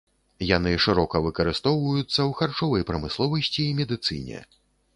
Яны 0.51 0.71
шырока 0.85 1.21
выкарыстоўваюцца 1.25 2.07
ў 2.07 2.31
харчовай 2.41 2.87
прамысловасці 2.89 3.61
і 3.69 3.77
медыцыне. 3.85 4.45